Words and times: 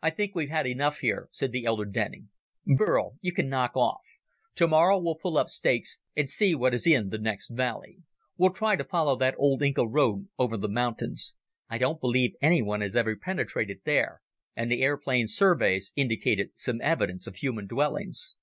"I 0.00 0.10
think 0.10 0.32
we've 0.36 0.48
had 0.48 0.68
enough 0.68 0.98
here," 1.00 1.28
said 1.32 1.50
the 1.50 1.64
elder 1.64 1.84
Denning. 1.84 2.28
"Burl, 2.64 3.16
you 3.20 3.32
can 3.32 3.48
knock 3.48 3.72
off. 3.74 4.02
Tomorrow 4.54 5.00
we'll 5.00 5.16
pull 5.16 5.36
up 5.36 5.48
stakes 5.48 5.98
and 6.14 6.30
see 6.30 6.54
what 6.54 6.72
is 6.72 6.86
in 6.86 7.08
the 7.08 7.18
next 7.18 7.48
valley. 7.48 7.96
We'll 8.36 8.52
try 8.52 8.76
to 8.76 8.84
follow 8.84 9.16
that 9.16 9.34
old 9.38 9.60
Inca 9.64 9.84
road 9.88 10.28
over 10.38 10.56
the 10.56 10.68
mountains. 10.68 11.34
I 11.68 11.78
don't 11.78 12.00
believe 12.00 12.36
anyone 12.40 12.80
has 12.80 12.94
ever 12.94 13.16
penetrated 13.16 13.80
there 13.82 14.22
and 14.54 14.70
the 14.70 14.82
airplane 14.84 15.26
surveys 15.26 15.90
indicated 15.96 16.52
some 16.54 16.80
evidence 16.80 17.26
of 17.26 17.34
human 17.34 17.66
dwellings." 17.66 18.36